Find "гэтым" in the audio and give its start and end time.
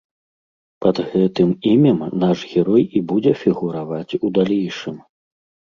1.11-1.49